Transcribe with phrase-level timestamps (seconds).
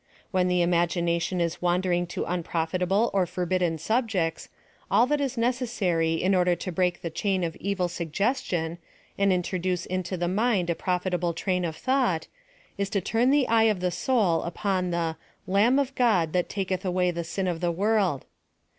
[0.31, 4.49] When the imagination is wander ing to unprofitable or forbidden subjects,
[4.89, 8.79] all that is necessary in order to break the chain of evil sugges tion,
[9.15, 12.25] and introduce into the mind a profitable train of thought,
[12.79, 16.83] is to turn the eye of the soul upon the "Lamb of God that taketh
[16.83, 18.25] away the sin of the world."